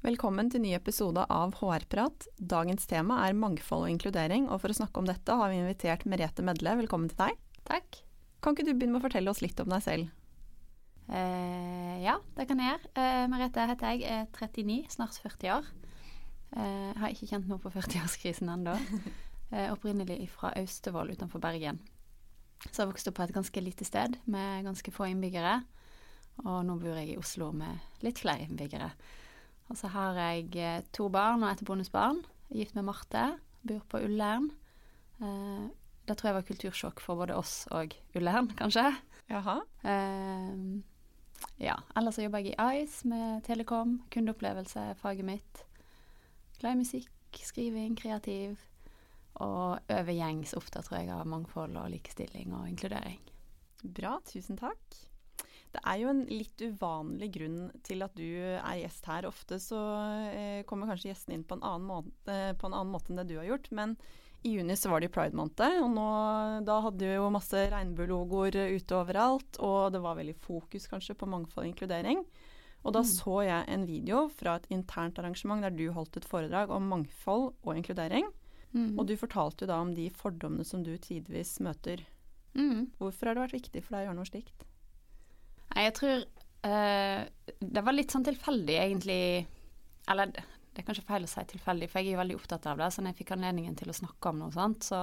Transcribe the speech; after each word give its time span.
Velkommen 0.00 0.48
til 0.48 0.62
ny 0.64 0.70
episode 0.72 1.20
av 1.28 1.50
HR-prat. 1.58 2.24
Dagens 2.40 2.86
tema 2.88 3.18
er 3.26 3.34
mangfold 3.36 3.84
og 3.84 3.90
inkludering, 3.92 4.46
og 4.48 4.62
for 4.62 4.72
å 4.72 4.76
snakke 4.78 4.96
om 4.96 5.04
dette 5.04 5.34
har 5.36 5.50
vi 5.52 5.58
invitert 5.60 6.06
Merete 6.08 6.40
Medle. 6.40 6.72
Velkommen 6.78 7.10
til 7.12 7.18
deg. 7.18 7.42
Takk. 7.68 7.98
Kan 8.40 8.56
ikke 8.56 8.64
du 8.64 8.70
begynne 8.72 8.94
med 8.94 9.02
å 9.02 9.04
fortelle 9.04 9.28
oss 9.28 9.42
litt 9.44 9.60
om 9.60 9.68
deg 9.68 9.84
selv? 9.84 10.08
Eh, 11.12 12.00
ja, 12.00 12.16
det 12.38 12.48
kan 12.48 12.64
jeg 12.64 12.72
gjøre. 12.72 12.92
Eh, 12.96 13.26
Merete 13.28 13.68
heter 13.74 13.92
jeg, 13.92 14.08
er 14.08 14.24
39, 14.32 14.78
snart 14.96 15.20
40 15.20 15.52
år. 15.58 15.70
Eh, 16.56 16.90
har 16.96 17.12
ikke 17.12 17.28
kjent 17.34 17.52
noe 17.52 17.60
på 17.60 17.76
40-årskrisen 17.76 18.54
ennå. 18.56 18.80
Eh, 19.50 19.66
opprinnelig 19.66 20.28
fra 20.30 20.52
Austevoll 20.60 21.08
utenfor 21.10 21.40
Bergen. 21.42 21.80
Så 22.68 22.84
jeg 22.84 22.92
vokste 22.92 23.10
opp 23.10 23.16
på 23.16 23.24
et 23.24 23.32
ganske 23.34 23.62
lite 23.66 23.82
sted 23.82 24.14
med 24.30 24.62
ganske 24.62 24.92
få 24.94 25.08
innbyggere. 25.10 25.56
Og 26.44 26.60
nå 26.68 26.76
bor 26.78 26.94
jeg 26.94 27.08
i 27.10 27.16
Oslo 27.18 27.48
med 27.50 28.04
litt 28.06 28.22
flere 28.22 28.46
innbyggere. 28.46 28.92
Og 29.70 29.78
så 29.78 29.90
har 29.94 30.18
jeg 30.18 30.50
eh, 30.58 30.82
to 30.94 31.06
barn 31.12 31.44
og 31.46 31.52
et 31.52 31.62
bonusbarn. 31.66 32.24
Gift 32.50 32.74
med 32.74 32.88
Marte. 32.88 33.26
Bor 33.62 33.84
på 33.88 34.00
Ullern. 34.02 34.50
Eh, 35.22 35.68
det 36.08 36.16
tror 36.18 36.30
jeg 36.30 36.38
var 36.40 36.46
kultursjokk 36.48 37.02
for 37.04 37.20
både 37.20 37.36
oss 37.38 37.68
og 37.76 37.94
Ullern, 38.18 38.50
kanskje. 38.58 38.88
Jaha. 39.30 39.60
Eh, 39.86 40.80
ja. 41.62 41.76
Ellers 41.94 42.18
så 42.18 42.24
jobber 42.26 42.42
jeg 42.42 42.56
i 42.56 42.80
Ice 42.82 43.06
med 43.08 43.44
Telekom. 43.46 44.00
Kundeopplevelse 44.10 44.90
er 44.90 44.98
faget 44.98 45.28
mitt. 45.28 45.62
Glad 46.58 46.74
i 46.74 46.82
musikk, 46.82 47.38
skriving, 47.46 47.94
kreativ. 48.00 48.58
Og 49.40 49.78
øver 49.86 50.16
gjengs 50.16 50.56
opptatt, 50.58 50.88
tror 50.88 50.98
jeg, 50.98 51.12
av 51.14 51.28
mangfold 51.30 51.78
og 51.78 51.92
likestilling 51.94 52.50
og 52.58 52.66
inkludering. 52.72 53.22
Bra, 53.86 54.18
tusen 54.26 54.58
takk. 54.60 54.98
Det 55.70 55.80
er 55.86 56.00
jo 56.02 56.08
en 56.10 56.24
litt 56.26 56.62
uvanlig 56.66 57.28
grunn 57.36 57.58
til 57.86 58.02
at 58.02 58.14
du 58.18 58.26
er 58.26 58.80
gjest 58.80 59.04
her. 59.06 59.28
Ofte 59.28 59.60
så 59.62 59.78
eh, 60.32 60.62
kommer 60.66 60.90
kanskje 60.90 61.12
gjestene 61.12 61.36
inn 61.38 61.44
på 61.46 61.58
en, 61.60 61.84
måte, 61.86 62.34
eh, 62.34 62.56
på 62.58 62.66
en 62.66 62.74
annen 62.74 62.90
måte 62.90 63.12
enn 63.12 63.20
det 63.20 63.28
du 63.30 63.36
har 63.38 63.46
gjort. 63.46 63.70
Men 63.70 63.94
i 64.42 64.54
juni 64.56 64.74
så 64.74 64.90
var 64.90 65.02
det 65.04 65.12
pride-måned, 65.14 65.76
og 65.84 65.90
nå, 65.94 66.06
da 66.66 66.78
hadde 66.86 67.04
vi 67.06 67.12
jo 67.14 67.28
masse 67.30 67.60
regnbuelogoer 67.70 68.56
ute 68.74 68.96
overalt. 68.98 69.60
Og 69.62 69.92
det 69.94 70.00
var 70.02 70.18
veldig 70.18 70.34
fokus 70.42 70.88
kanskje 70.90 71.14
på 71.20 71.28
mangfold 71.30 71.66
og 71.66 71.70
inkludering. 71.70 72.24
Og 72.80 72.94
da 72.96 73.02
Mm. 73.04 73.10
så 73.12 73.34
jeg 73.44 73.64
en 73.68 73.82
video 73.86 74.28
fra 74.32 74.54
et 74.56 74.66
internt 74.72 75.18
arrangement 75.20 75.60
der 75.60 75.70
du 75.70 75.92
holdt 75.92 76.16
et 76.16 76.24
foredrag 76.24 76.70
om 76.72 76.88
mangfold 76.88 77.52
og 77.62 77.76
inkludering. 77.76 78.24
Mm. 78.72 78.98
Og 78.98 79.06
du 79.06 79.16
fortalte 79.20 79.66
jo 79.66 79.68
da 79.68 79.80
om 79.82 79.94
de 79.94 80.08
fordommene 80.10 80.64
som 80.64 80.82
du 80.82 80.96
tidvis 80.96 81.58
møter. 81.60 82.00
Mm. 82.54 82.90
Hvorfor 82.98 83.26
har 83.26 83.34
det 83.34 83.44
vært 83.44 83.58
viktig 83.60 83.82
for 83.84 83.94
deg 83.94 84.06
å 84.06 84.08
gjøre 84.08 84.16
noe 84.16 84.30
slikt? 84.30 84.64
Nei, 85.70 85.86
jeg 85.86 85.96
tror 85.98 86.22
uh, 86.66 87.20
det 87.60 87.84
var 87.86 87.96
litt 87.96 88.14
sånn 88.14 88.26
tilfeldig, 88.26 88.78
egentlig. 88.82 89.20
Eller 90.10 90.32
det 90.34 90.82
er 90.82 90.86
kanskje 90.86 91.06
feil 91.06 91.26
å 91.26 91.30
si 91.30 91.44
tilfeldig, 91.52 91.90
for 91.90 92.00
jeg 92.00 92.10
er 92.10 92.16
jo 92.16 92.22
veldig 92.22 92.38
opptatt 92.38 92.66
av 92.70 92.80
det. 92.80 92.90
Så 92.94 93.02
når 93.02 93.12
jeg 93.12 93.20
fikk 93.22 93.34
anledningen 93.36 93.76
til 93.78 93.92
å 93.92 93.96
snakke 93.96 94.32
om 94.32 94.42
noe 94.44 94.54
sånt, 94.54 94.90
så 94.90 95.02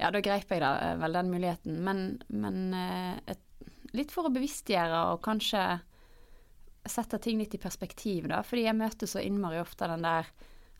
Ja, 0.00 0.08
da 0.08 0.22
greip 0.24 0.48
jeg 0.48 0.62
da 0.62 0.70
eh, 0.80 0.94
vel 0.96 1.12
den 1.12 1.28
muligheten. 1.28 1.80
Men, 1.84 1.98
men 2.32 2.70
uh, 2.72 3.18
et, 3.28 3.42
litt 3.92 4.12
for 4.14 4.28
å 4.28 4.32
bevisstgjøre 4.32 5.00
og 5.10 5.20
kanskje 5.26 5.64
sette 6.88 7.18
ting 7.20 7.36
litt 7.36 7.52
i 7.54 7.60
perspektiv, 7.60 8.30
da. 8.30 8.38
Fordi 8.46 8.64
jeg 8.64 8.78
møter 8.78 9.10
så 9.10 9.20
innmari 9.20 9.60
ofte 9.60 9.88
den 9.90 10.06
der 10.06 10.30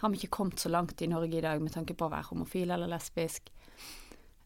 Har 0.01 0.09
vi 0.09 0.17
ikke 0.17 0.33
kommet 0.39 0.63
så 0.63 0.71
langt 0.73 1.03
i 1.05 1.11
Norge 1.13 1.37
i 1.37 1.45
dag 1.45 1.61
med 1.61 1.75
tanke 1.75 1.93
på 1.93 2.07
å 2.07 2.13
være 2.15 2.31
homofil 2.31 2.71
eller 2.73 2.89
lesbisk? 2.89 3.51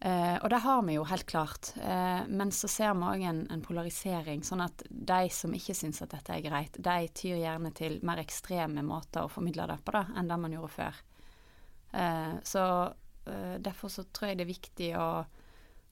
Eh, 0.05 0.37
og 0.43 0.51
det 0.53 0.59
har 0.61 0.83
vi 0.85 0.99
jo 0.99 1.05
helt 1.09 1.25
klart, 1.25 1.71
eh, 1.81 2.27
men 2.29 2.51
så 2.53 2.69
ser 2.69 2.93
vi 2.93 3.07
òg 3.09 3.23
en, 3.25 3.39
en 3.49 3.63
polarisering, 3.65 4.43
sånn 4.45 4.61
at 4.61 4.83
de 4.91 5.31
som 5.33 5.55
ikke 5.57 5.77
syns 5.79 6.03
at 6.05 6.13
dette 6.13 6.35
er 6.35 6.43
greit, 6.45 6.77
de 6.77 7.09
tyr 7.17 7.39
gjerne 7.41 7.71
til 7.73 7.97
mer 8.05 8.21
ekstreme 8.21 8.85
måter 8.85 9.25
å 9.25 9.33
formidle 9.33 9.65
det 9.71 9.79
på 9.81 9.95
da, 9.97 10.03
enn 10.13 10.29
det 10.29 10.39
man 10.43 10.53
gjorde 10.53 10.75
før. 10.75 11.01
Eh, 11.97 12.37
så 12.45 12.67
derfor 13.25 13.89
så 13.89 14.03
tror 14.13 14.29
jeg 14.29 14.37
det 14.37 14.45
er 14.45 14.51
viktig 14.51 14.89
å, 15.01 15.09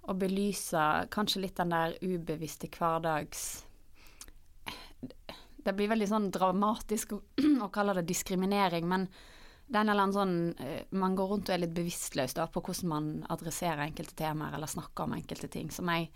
å 0.05 0.15
belyse 0.21 0.81
kanskje 1.15 1.41
litt 1.47 1.57
den 1.57 1.71
der 1.73 1.95
ubevisste 2.05 2.69
hverdags 2.69 3.63
Det 5.01 5.73
blir 5.73 5.89
veldig 5.89 6.09
sånn 6.11 6.27
dramatisk 6.35 7.15
å, 7.17 7.23
å 7.65 7.71
kalle 7.73 7.95
det 7.97 8.05
diskriminering, 8.11 8.85
men 8.85 9.09
det 9.73 9.79
er 9.79 9.87
en 9.87 9.93
eller 9.93 10.05
annen 10.05 10.17
sånn 10.17 10.37
eh, 10.61 10.85
Man 11.01 11.17
går 11.17 11.31
rundt 11.31 11.49
og 11.49 11.55
er 11.57 11.63
litt 11.65 11.75
bevisstløs 11.77 12.37
da, 12.37 12.45
på 12.53 12.61
hvordan 12.61 12.91
man 12.93 13.09
adresserer 13.33 13.87
enkelte 13.87 14.17
temaer 14.19 14.59
eller 14.59 14.71
snakker 14.71 15.07
om 15.07 15.17
enkelte 15.17 15.49
ting, 15.53 15.73
som 15.73 15.89
jeg 15.93 16.11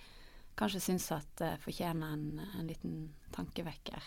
kanskje 0.57 0.81
syns 0.81 1.11
at 1.13 1.43
uh, 1.45 1.59
fortjener 1.61 2.15
en, 2.15 2.41
en 2.57 2.69
liten 2.69 2.93
tankevekker. 3.35 4.07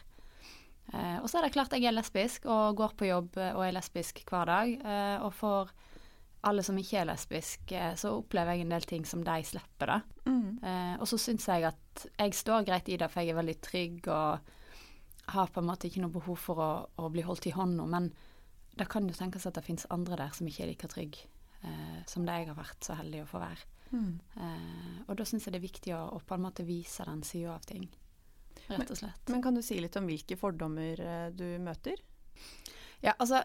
Uh, 0.89 1.19
og 1.21 1.27
så 1.29 1.37
er 1.37 1.45
det 1.45 1.53
klart 1.53 1.75
jeg 1.77 1.85
er 1.85 1.93
lesbisk 1.93 2.47
og 2.49 2.79
går 2.79 2.95
på 2.97 3.09
jobb 3.09 3.37
og 3.37 3.61
er 3.67 3.75
lesbisk 3.75 4.23
hver 4.25 4.49
dag. 4.49 4.71
Uh, 4.81 5.27
og 5.27 5.35
for 5.37 5.73
alle 6.49 6.63
som 6.65 6.77
ikke 6.79 7.01
er 7.01 7.09
lesbisk, 7.09 7.73
så 7.99 8.13
opplever 8.15 8.55
jeg 8.55 8.63
en 8.63 8.71
del 8.71 8.85
ting 8.87 9.03
som 9.05 9.25
de 9.27 9.41
slipper, 9.43 9.91
da. 9.91 9.97
Eh, 10.59 10.95
og 10.99 11.07
så 11.07 11.19
syns 11.19 11.47
jeg 11.47 11.67
at 11.69 12.05
jeg 12.09 12.35
står 12.35 12.65
greit 12.67 12.89
i 12.91 12.97
det, 12.99 13.07
for 13.11 13.23
jeg 13.23 13.33
er 13.33 13.39
veldig 13.39 13.57
trygg 13.63 14.09
og 14.11 14.55
har 15.29 15.51
på 15.53 15.61
en 15.61 15.69
måte 15.69 15.87
ikke 15.87 16.01
noe 16.03 16.15
behov 16.15 16.39
for 16.41 16.63
å, 16.63 16.71
å 16.99 17.11
bli 17.13 17.23
holdt 17.23 17.47
i 17.47 17.55
hånda, 17.55 17.85
men 17.87 18.09
det 18.79 18.87
kan 18.91 19.07
jo 19.09 19.15
tenkes 19.17 19.45
at 19.49 19.57
det 19.59 19.63
finnes 19.65 19.85
andre 19.93 20.17
der 20.19 20.31
som 20.35 20.47
ikke 20.49 20.63
er 20.65 20.71
like 20.71 20.89
trygge 20.91 21.25
eh, 21.63 21.99
som 22.07 22.25
det 22.27 22.37
jeg 22.39 22.49
har 22.51 22.57
vært 22.59 22.87
så 22.87 22.95
heldig 22.99 23.23
å 23.25 23.29
få 23.29 23.41
være. 23.43 23.67
Eh, 23.91 24.97
og 25.07 25.15
da 25.17 25.25
syns 25.25 25.47
jeg 25.47 25.53
det 25.55 25.59
er 25.61 25.65
viktig 25.67 25.93
å, 25.97 26.01
å 26.15 26.19
på 26.25 26.35
en 26.37 26.43
måte 26.45 26.65
vise 26.67 27.05
den 27.07 27.23
sida 27.27 27.55
av 27.55 27.63
ting, 27.67 27.87
rett 28.69 28.91
og 28.93 28.99
slett. 28.99 29.29
Men 29.33 29.41
kan 29.45 29.57
du 29.57 29.63
si 29.65 29.79
litt 29.81 29.97
om 29.99 30.05
hvilke 30.09 30.37
fordommer 30.39 31.01
eh, 31.01 31.29
du 31.33 31.47
møter? 31.63 31.97
Ja, 33.01 33.15
altså 33.17 33.41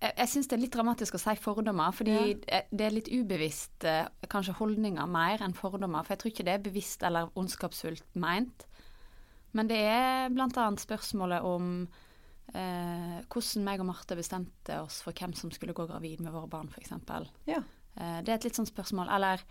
jeg, 0.00 0.12
jeg 0.16 0.28
syns 0.32 0.48
det 0.48 0.56
er 0.56 0.62
litt 0.64 0.74
dramatisk 0.74 1.16
å 1.18 1.20
si 1.22 1.34
fordommer, 1.40 1.92
fordi 1.96 2.16
Ja. 2.16 2.62
det- 2.72 2.86
er 2.86 2.94
litt 2.96 3.08
ubevisst 3.12 3.84
eh, 3.84 4.06
kanskje 4.32 4.56
holdninger 4.58 5.06
mer 5.06 5.42
enn 5.44 5.54
fordommer. 5.54 6.02
For 6.04 6.14
jeg 6.16 6.22
tror 6.24 6.32
ikke 6.34 6.44
det 6.48 6.54
er 6.58 6.66
bevisst 6.70 7.02
eller 7.06 7.30
ondskapsfullt 7.36 8.16
meint. 8.16 8.66
Men 9.52 9.68
det 9.68 9.76
er 9.82 10.30
annet 10.30 10.80
spørsmålet 10.80 11.42
om 11.42 11.88
eh, 12.54 13.16
hvordan 13.30 13.64
meg 13.66 13.82
og 13.82 13.88
Marte 13.90 14.16
bestemte 14.18 14.80
oss 14.82 15.00
for 15.04 15.12
hvem 15.16 15.34
som 15.38 15.50
skulle 15.54 15.74
gå 15.76 15.86
gravid 15.88 16.20
med 16.24 16.32
våre 16.34 16.48
barn, 16.50 16.70
f.eks. 16.72 16.92
Ja. 17.50 17.60
Eh, 17.96 18.20
det 18.24 18.32
er 18.32 18.38
et 18.38 18.46
litt 18.48 18.58
sånn 18.58 18.68
spørsmål. 18.70 19.10
Eller 19.16 19.42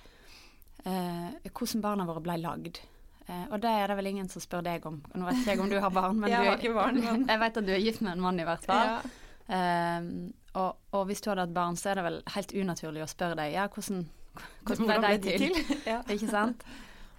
eh, 0.85 1.49
hvordan 1.51 1.83
barna 1.85 2.07
våre 2.09 2.23
ble 2.25 2.38
lagd. 2.41 2.81
Eh, 3.29 3.45
og 3.51 3.59
det 3.61 3.69
er 3.69 3.91
det 3.91 3.97
vel 3.99 4.11
ingen 4.13 4.29
som 4.31 4.41
spør 4.43 4.63
deg 4.65 4.85
om. 4.89 4.99
Nå 5.13 5.27
vet 5.29 5.41
ikke 5.43 5.55
jeg 5.55 5.63
om 5.65 5.71
du 5.71 5.79
har 5.83 5.93
barn, 5.95 6.19
men 6.19 6.31
Jeg 6.33 6.49
har 6.49 6.57
ikke 6.61 6.75
barn, 6.77 7.01
men- 7.03 7.27
jeg 7.31 7.43
vet 7.45 7.57
at 7.63 7.67
du 7.67 7.73
er 7.75 7.83
gift 7.83 8.01
med 8.05 8.15
en 8.15 8.23
mann, 8.25 8.39
i 8.41 8.47
hvert 8.47 8.65
fall. 8.69 9.09
Eh, 9.49 10.11
og, 10.59 10.77
og 10.97 11.03
hvis 11.09 11.21
du 11.21 11.29
hadde 11.31 11.45
hatt 11.45 11.53
barn, 11.53 11.77
så 11.77 11.91
er 11.91 11.99
det 11.99 12.05
vel 12.07 12.21
helt 12.35 12.53
unaturlig 12.57 13.03
å 13.05 13.09
spørre 13.09 13.38
deg 13.38 13.53
ja, 13.53 13.67
hvordan, 13.69 14.03
hvordan 14.65 14.89
ble 14.89 15.11
de 15.21 15.35
til? 15.43 15.59
ja. 15.91 15.99
Ikke 16.09 16.29
sant? 16.31 16.65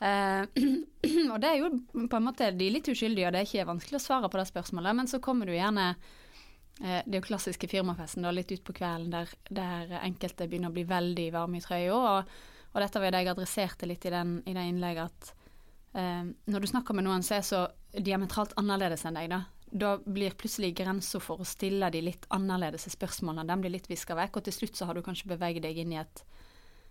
Eh, 0.00 0.42
og 1.32 1.40
det 1.42 1.48
er 1.50 1.58
jo 1.60 1.68
på 2.08 2.16
en 2.16 2.24
måte 2.24 2.48
de 2.56 2.70
litt 2.72 2.88
uskyldige, 2.88 3.28
og 3.28 3.34
det 3.34 3.42
er 3.42 3.48
ikke 3.48 3.68
vanskelig 3.68 4.00
å 4.00 4.04
svare 4.06 4.30
på 4.32 4.40
det 4.40 4.46
spørsmålet, 4.48 4.96
men 4.96 5.10
så 5.10 5.20
kommer 5.22 5.48
du 5.48 5.52
gjerne 5.52 5.90
eh, 5.92 7.02
Det 7.04 7.12
er 7.12 7.18
jo 7.18 7.26
klassiske 7.28 7.68
firmafesten 7.68 8.24
da, 8.24 8.32
litt 8.32 8.52
utpå 8.54 8.74
kvelden 8.80 9.12
der, 9.12 9.34
der 9.50 9.98
enkelte 10.00 10.48
begynner 10.48 10.72
å 10.72 10.78
bli 10.78 10.86
veldig 10.88 11.28
varme 11.36 11.60
i 11.60 11.64
trøya, 11.64 11.98
og, 11.98 12.32
og 12.72 12.80
dette 12.80 13.04
var 13.04 13.12
det 13.12 13.22
jeg 13.22 13.32
adresserte 13.34 13.90
litt 13.90 14.08
i, 14.08 14.14
den, 14.16 14.38
i 14.48 14.56
det 14.56 14.66
innlegget, 14.72 15.12
at 15.12 16.00
eh, 16.00 16.26
når 16.48 16.64
du 16.64 16.72
snakker 16.72 16.96
med 16.96 17.08
noen 17.08 17.26
som 17.26 17.36
er 17.36 17.46
så 17.46 17.64
diametralt 17.92 18.56
annerledes 18.60 19.04
enn 19.04 19.20
deg, 19.20 19.34
da, 19.34 19.42
da 19.70 19.94
blir 20.00 20.32
plutselig 20.38 20.72
grensa 20.80 21.20
for 21.20 21.44
å 21.44 21.48
stille 21.48 21.92
de 21.92 22.06
litt 22.08 22.24
annerledes 22.32 22.88
spørsmålene, 22.96 23.50
den 23.52 23.66
blir 23.66 23.76
litt 23.76 23.92
viska 23.92 24.16
vekk, 24.16 24.40
og 24.40 24.48
til 24.48 24.62
slutt 24.62 24.80
så 24.80 24.88
har 24.88 24.96
du 24.96 25.04
kanskje 25.04 25.28
beveget 25.34 25.68
deg 25.68 25.84
inn 25.84 25.92
i 25.92 26.00
et 26.00 26.24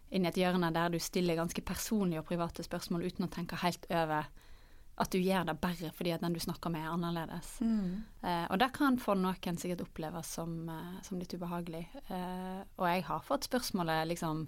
inn 0.10 0.26
i 0.26 0.30
et 0.30 0.40
hjørne 0.42 0.72
der 0.74 0.94
du 0.94 1.00
stiller 1.02 1.38
ganske 1.38 1.62
personlige 1.66 2.24
og 2.24 2.30
private 2.30 2.66
spørsmål 2.66 3.06
uten 3.08 3.28
å 3.28 3.34
tenke 3.34 3.60
helt 3.62 3.86
over 3.90 4.30
at 5.00 5.14
du 5.14 5.20
gjør 5.22 5.46
det 5.48 5.56
bare 5.64 5.92
fordi 5.96 6.12
at 6.12 6.24
den 6.24 6.36
du 6.36 6.42
snakker 6.44 6.72
med, 6.74 6.84
er 6.84 6.92
annerledes. 6.92 7.54
Mm. 7.64 8.02
Eh, 8.20 8.46
og 8.52 8.60
det 8.60 8.72
kan 8.76 9.00
for 9.00 9.16
noen 9.16 9.60
sikkert 9.60 9.86
oppleves 9.86 10.34
som, 10.36 10.58
eh, 10.70 10.98
som 11.08 11.22
litt 11.22 11.34
ubehagelig. 11.34 11.86
Eh, 12.12 12.60
og 12.76 12.86
jeg 12.90 13.06
har 13.08 13.24
fått 13.24 13.48
spørsmålet 13.48 14.10
liksom 14.12 14.48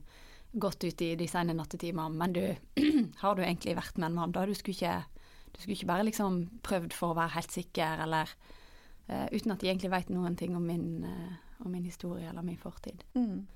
gått 0.52 0.84
ut 0.84 1.02
i 1.02 1.14
de 1.16 1.28
sene 1.32 1.56
nattetimer, 1.56 2.12
men 2.12 2.36
du, 2.36 2.44
har 3.24 3.36
du 3.36 3.44
egentlig 3.46 3.78
vært 3.78 3.98
med 3.98 4.10
en 4.10 4.18
mann 4.20 4.36
da? 4.36 4.44
Du 4.46 4.54
skulle 4.58 4.76
ikke, 4.76 5.24
du 5.54 5.62
skulle 5.62 5.78
ikke 5.78 5.92
bare 5.94 6.08
liksom 6.10 6.42
prøvd 6.68 6.98
for 6.98 7.14
å 7.14 7.20
være 7.22 7.38
helt 7.38 7.56
sikker, 7.56 8.04
eller 8.04 8.36
eh, 9.08 9.28
uten 9.32 9.56
at 9.56 9.64
de 9.64 9.72
egentlig 9.72 9.94
vet 9.96 10.12
noen 10.12 10.36
ting 10.36 10.58
om 10.60 10.68
min, 10.68 11.06
uh, 11.08 11.64
om 11.64 11.72
min 11.72 11.88
historie 11.88 12.28
eller 12.28 12.44
min 12.44 12.60
fortid. 12.60 13.06
Mm. 13.16 13.48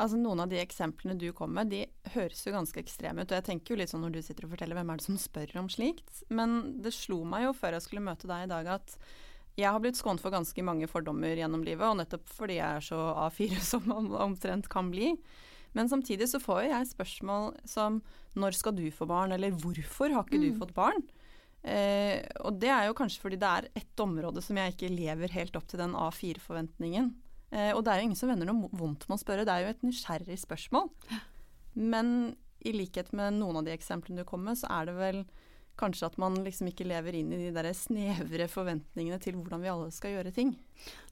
Altså 0.00 0.16
Noen 0.16 0.40
av 0.44 0.48
de 0.52 0.60
eksemplene 0.60 1.18
du 1.20 1.28
kom 1.36 1.52
med, 1.56 1.72
de 1.72 1.82
høres 2.14 2.40
jo 2.46 2.54
ganske 2.54 2.80
ekstreme 2.80 3.22
ut. 3.24 3.28
Og 3.30 3.36
jeg 3.38 3.46
tenker 3.48 3.74
jo 3.74 3.80
litt 3.80 3.92
sånn 3.92 4.04
når 4.06 4.16
du 4.16 4.22
sitter 4.24 4.46
og 4.46 4.54
forteller, 4.54 4.78
hvem 4.78 4.92
er 4.92 5.00
det 5.00 5.06
som 5.06 5.20
spør 5.20 5.52
om 5.60 5.68
slikt? 5.72 6.22
Men 6.32 6.56
det 6.84 6.94
slo 6.96 7.22
meg 7.28 7.46
jo 7.48 7.54
før 7.56 7.76
jeg 7.76 7.86
skulle 7.86 8.06
møte 8.06 8.30
deg 8.30 8.46
i 8.46 8.52
dag 8.52 8.72
at 8.78 8.96
jeg 9.58 9.68
har 9.68 9.82
blitt 9.84 9.98
skånet 10.00 10.22
for 10.24 10.32
ganske 10.32 10.64
mange 10.64 10.88
fordommer 10.88 11.36
gjennom 11.36 11.64
livet, 11.66 11.84
og 11.84 11.98
nettopp 11.98 12.24
fordi 12.32 12.56
jeg 12.56 12.78
er 12.78 12.84
så 12.86 13.00
A4 13.26 13.60
som 13.72 13.88
man 13.90 14.08
omtrent 14.30 14.70
kan 14.72 14.92
bli. 14.92 15.14
Men 15.76 15.88
samtidig 15.88 16.28
så 16.28 16.40
får 16.40 16.64
jo 16.64 16.72
jeg 16.74 16.92
spørsmål 16.92 17.50
som 17.68 18.00
når 18.36 18.56
skal 18.56 18.76
du 18.76 18.86
få 18.92 19.08
barn, 19.08 19.32
eller 19.32 19.54
hvorfor 19.56 20.12
har 20.12 20.24
ikke 20.24 20.40
du 20.40 20.52
mm. 20.52 20.58
fått 20.60 20.74
barn? 20.76 21.04
Eh, 21.62 22.18
og 22.42 22.56
det 22.58 22.72
er 22.74 22.88
jo 22.88 22.96
kanskje 22.98 23.22
fordi 23.22 23.38
det 23.38 23.48
er 23.48 23.68
ett 23.78 24.00
område 24.02 24.42
som 24.42 24.58
jeg 24.58 24.74
ikke 24.74 24.90
lever 24.90 25.36
helt 25.36 25.56
opp 25.56 25.68
til 25.70 25.80
den 25.80 25.94
A4-forventningen. 25.94 27.12
Eh, 27.52 27.70
og 27.76 27.84
det 27.84 27.92
er 27.92 28.00
jo 28.00 28.08
ingen 28.08 28.18
som 28.18 28.32
vender 28.32 28.48
noe 28.48 28.72
vondt 28.72 29.06
med 29.08 29.18
å 29.18 29.22
spørre, 29.22 29.46
det 29.48 29.54
er 29.54 29.66
jo 29.66 29.72
et 29.74 29.86
nysgjerrig 29.86 30.38
spørsmål. 30.40 30.90
Men 31.78 32.34
i 32.64 32.74
likhet 32.74 33.12
med 33.16 33.38
noen 33.40 33.60
av 33.60 33.66
de 33.66 33.74
eksemplene 33.74 34.22
du 34.22 34.28
kom 34.28 34.44
med, 34.46 34.58
så 34.60 34.70
er 34.72 34.88
det 34.88 34.96
vel 34.96 35.24
kanskje 35.80 36.06
at 36.10 36.18
man 36.20 36.36
liksom 36.44 36.68
ikke 36.68 36.86
lever 36.86 37.16
inn 37.16 37.32
i 37.32 37.40
de 37.46 37.52
der 37.54 37.70
snevre 37.76 38.46
forventningene 38.50 39.18
til 39.22 39.38
hvordan 39.38 39.62
vi 39.62 39.70
alle 39.72 39.92
skal 39.94 40.16
gjøre 40.16 40.34
ting. 40.36 40.54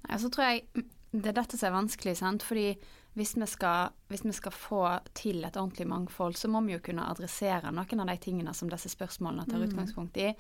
Nei, 0.07 0.19
så 0.21 0.31
tror 0.33 0.51
jeg 0.51 0.89
det 1.11 1.33
er 1.33 1.37
dette 1.41 1.59
som 1.59 1.71
er 1.71 1.79
vanskelig, 1.79 2.15
sant. 2.21 2.45
Fordi 2.47 2.75
hvis 3.19 3.35
vi, 3.35 3.47
skal, 3.51 3.95
hvis 4.13 4.25
vi 4.25 4.35
skal 4.37 4.55
få 4.55 4.83
til 5.19 5.43
et 5.43 5.57
ordentlig 5.59 5.89
mangfold, 5.91 6.39
så 6.39 6.51
må 6.53 6.63
vi 6.67 6.77
jo 6.77 6.83
kunne 6.85 7.09
adressere 7.11 7.73
noen 7.75 8.05
av 8.05 8.13
de 8.13 8.19
tingene 8.23 8.55
som 8.55 8.71
disse 8.71 8.93
spørsmålene 8.93 9.49
tar 9.49 9.59
mm. 9.59 9.67
utgangspunkt 9.69 10.21
i. 10.23 10.31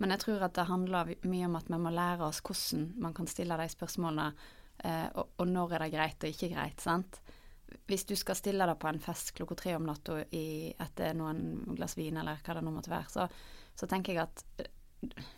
Men 0.00 0.12
jeg 0.14 0.24
tror 0.24 0.44
at 0.44 0.56
det 0.56 0.68
handler 0.68 1.14
mye 1.28 1.48
om 1.48 1.56
at 1.58 1.68
vi 1.68 1.80
må 1.80 1.92
lære 1.92 2.26
oss 2.28 2.40
hvordan 2.44 2.86
man 3.00 3.16
kan 3.16 3.28
stille 3.28 3.56
de 3.60 3.68
spørsmålene, 3.72 4.30
og, 4.80 5.36
og, 5.36 5.46
når 5.48 5.74
er 5.76 5.82
det 5.84 5.92
greit 5.92 6.24
og 6.24 6.32
ikke 6.32 6.48
greit. 6.54 6.80
sant? 6.80 7.20
Hvis 7.86 8.06
du 8.08 8.14
skal 8.18 8.38
stille 8.38 8.66
deg 8.66 8.78
på 8.80 8.88
en 8.90 9.00
fest 9.02 9.34
klokka 9.36 9.56
tre 9.58 9.74
om 9.76 9.84
natta 9.86 10.20
etter 10.24 11.14
noen 11.18 11.74
glass 11.76 11.96
vin, 11.98 12.16
eller 12.18 12.40
hva 12.42 12.56
det 12.56 12.64
nå 12.64 12.72
måtte 12.74 12.92
være, 12.92 13.12
så 13.12 13.26
så 13.80 13.88
tenker 13.88 14.16
jeg 14.16 14.26
at 14.26 14.42
eh, 14.60 15.28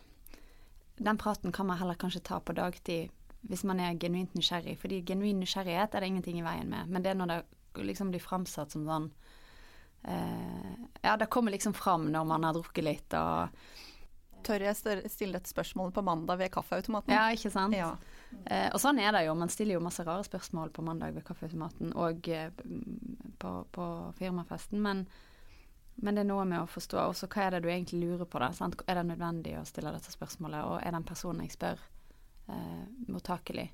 den 1.03 1.19
praten 1.19 1.53
kan 1.55 1.67
man 1.69 1.79
heller 1.79 1.99
kanskje 1.99 2.23
ta 2.27 2.39
på 2.43 2.55
dagtid 2.57 3.11
hvis 3.43 3.65
man 3.67 3.81
er 3.83 3.97
genuint 3.99 4.35
nysgjerrig. 4.37 4.77
Fordi 4.79 5.01
genuin 5.03 5.41
nysgjerrighet 5.43 5.95
er 5.95 6.03
det 6.03 6.09
ingenting 6.11 6.37
i 6.39 6.45
veien 6.45 6.69
med. 6.71 6.87
Men 6.87 7.03
det 7.03 7.11
er 7.11 7.17
når 7.19 7.31
det 7.31 7.87
liksom 7.89 8.13
blir 8.13 8.23
framsatt 8.23 8.71
som 8.71 8.85
sånn 8.87 9.09
eh, 10.07 10.75
Ja, 11.03 11.17
det 11.19 11.31
kommer 11.33 11.51
liksom 11.51 11.75
fram 11.75 12.07
når 12.13 12.29
man 12.29 12.47
har 12.47 12.55
drukket 12.55 12.87
litt 12.87 13.17
og 13.19 13.65
Tør 14.43 14.65
jeg 14.67 14.75
stille 15.11 15.39
et 15.39 15.49
spørsmål 15.49 15.93
på 15.95 16.03
mandag 16.05 16.39
ved 16.41 16.51
kaffeautomaten? 16.53 17.13
Ja, 17.15 17.27
ikke 17.35 17.51
sant. 17.53 17.75
Ja. 17.77 17.93
Eh, 18.45 18.69
og 18.73 18.79
sånn 18.81 18.99
er 19.01 19.13
det 19.15 19.25
jo. 19.27 19.35
Man 19.37 19.51
stiller 19.53 19.77
jo 19.77 19.83
masse 19.83 20.05
rare 20.07 20.25
spørsmål 20.27 20.73
på 20.75 20.85
mandag 20.85 21.15
ved 21.15 21.25
kaffeautomaten 21.27 21.93
og 21.99 22.27
eh, 22.31 22.49
på, 23.39 23.53
på 23.71 23.91
firmafesten. 24.19 24.81
Men 24.83 25.05
men 25.95 26.15
det 26.15 26.23
er 26.23 26.29
noe 26.29 26.45
med 26.49 26.57
å 26.63 26.69
forstå 26.69 26.97
også 26.97 27.27
hva 27.29 27.43
er 27.45 27.55
det 27.55 27.63
du 27.65 27.69
egentlig 27.69 27.99
lurer 28.01 28.25
på. 28.25 28.39
da, 28.41 28.49
sant? 28.55 28.79
Er 28.89 28.97
det 28.97 29.05
nødvendig 29.11 29.53
å 29.59 29.65
stille 29.67 29.93
dette 29.93 30.09
spørsmålet, 30.13 30.65
og 30.65 30.79
er 30.81 30.95
den 30.95 31.05
personen 31.05 31.45
jeg 31.45 31.53
spør, 31.53 31.83
eh, 32.49 32.85
mottakelig? 33.13 33.67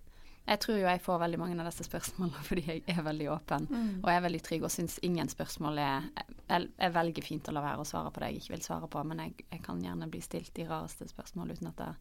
Jeg 0.45 0.61
tror 0.63 0.79
jo 0.79 0.85
jeg 0.87 1.01
får 1.05 1.19
veldig 1.21 1.39
mange 1.41 1.57
av 1.61 1.67
disse 1.69 1.85
spørsmålene 1.85 2.43
fordi 2.49 2.65
jeg 2.65 2.83
er 2.89 3.01
veldig 3.05 3.27
åpen 3.35 3.67
mm. 3.69 3.89
og 4.01 4.11
er 4.13 4.23
veldig 4.25 4.41
trygg 4.45 4.65
og 4.65 4.73
syns 4.73 4.97
ingen 5.05 5.29
spørsmål 5.29 5.81
er 5.83 6.07
jeg, 6.17 6.69
jeg, 6.71 6.93
velger 6.95 7.25
fint 7.25 7.49
å 7.49 7.53
la 7.53 7.65
være 7.65 7.83
å 7.83 7.89
svare 7.89 8.13
på 8.13 8.23
det 8.23 8.31
jeg 8.31 8.41
ikke 8.41 8.55
vil 8.55 8.65
svare 8.65 8.89
på, 8.89 9.03
men 9.05 9.21
jeg, 9.25 9.45
jeg 9.51 9.61
kan 9.65 9.83
gjerne 9.83 10.09
bli 10.09 10.23
stilt 10.25 10.53
de 10.57 10.65
rareste 10.69 11.09
spørsmål 11.11 11.53
uten 11.53 11.69
at 11.73 11.83
det 11.83 11.91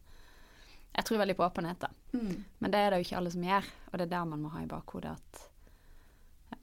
Jeg 0.95 1.05
tror 1.05 1.19
veldig 1.21 1.35
på 1.37 1.45
åpenhet, 1.45 1.83
da. 1.83 1.89
Mm. 2.17 2.43
Men 2.59 2.71
det 2.73 2.79
er 2.81 2.89
det 2.89 2.97
jo 2.97 3.05
ikke 3.05 3.17
alle 3.19 3.31
som 3.31 3.43
gjør, 3.45 3.67
og 3.91 3.99
det 3.99 4.05
er 4.07 4.13
der 4.15 4.25
man 4.25 4.41
må 4.41 4.49
ha 4.55 4.63
i 4.63 4.71
bakhodet 4.71 5.11
at 5.13 5.45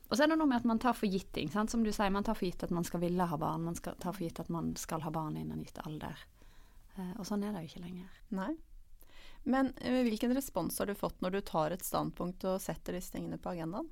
og 0.07 0.15
så 0.15 0.23
er 0.23 0.31
det 0.31 0.37
noe 0.39 0.47
med 0.47 0.61
at 0.61 0.67
man 0.69 0.79
tar 0.79 0.95
for 0.95 1.11
gitt 1.11 1.33
ting. 1.35 1.49
Sant? 1.51 1.73
Som 1.73 1.83
du 1.83 1.91
sier, 1.91 2.13
man 2.15 2.27
tar 2.27 2.37
for 2.39 2.47
gitt 2.47 2.63
at 2.63 2.71
man 2.75 2.85
skal 2.87 3.03
ville 3.03 3.27
ha 3.27 3.39
barn. 3.41 3.65
Man 3.67 3.75
skal, 3.75 3.97
tar 3.99 4.15
for 4.15 4.23
gitt 4.23 4.39
at 4.39 4.51
man 4.55 4.71
skal 4.79 5.03
ha 5.03 5.11
barn 5.11 5.35
innen 5.35 5.59
en 5.59 5.65
gitt 5.67 5.81
alder. 5.83 6.21
Eh, 6.95 7.13
og 7.19 7.27
sånn 7.27 7.43
er 7.43 7.55
det 7.55 7.65
jo 7.65 7.73
ikke 7.73 7.83
lenger. 7.83 8.21
Nei. 8.39 8.53
Men 9.47 9.73
eh, 9.81 10.03
hvilken 10.07 10.35
respons 10.37 10.79
har 10.83 10.91
du 10.91 10.97
fått 10.99 11.23
når 11.25 11.39
du 11.39 11.45
tar 11.47 11.75
et 11.75 11.87
standpunkt 11.87 12.45
og 12.49 12.61
setter 12.63 12.99
disse 12.99 13.15
tingene 13.15 13.39
på 13.39 13.55
agendaen? 13.55 13.89